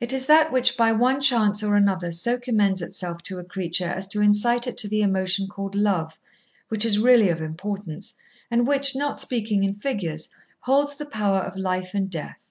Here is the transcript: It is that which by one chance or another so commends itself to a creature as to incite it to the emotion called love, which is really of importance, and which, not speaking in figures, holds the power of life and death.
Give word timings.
It 0.00 0.14
is 0.14 0.24
that 0.28 0.50
which 0.50 0.78
by 0.78 0.92
one 0.92 1.20
chance 1.20 1.62
or 1.62 1.76
another 1.76 2.10
so 2.10 2.38
commends 2.38 2.80
itself 2.80 3.20
to 3.24 3.38
a 3.38 3.44
creature 3.44 3.84
as 3.84 4.08
to 4.08 4.22
incite 4.22 4.66
it 4.66 4.78
to 4.78 4.88
the 4.88 5.02
emotion 5.02 5.46
called 5.46 5.74
love, 5.74 6.18
which 6.68 6.86
is 6.86 6.98
really 6.98 7.28
of 7.28 7.42
importance, 7.42 8.14
and 8.50 8.66
which, 8.66 8.96
not 8.96 9.20
speaking 9.20 9.62
in 9.62 9.74
figures, 9.74 10.30
holds 10.60 10.94
the 10.96 11.04
power 11.04 11.40
of 11.40 11.54
life 11.54 11.92
and 11.92 12.08
death. 12.08 12.48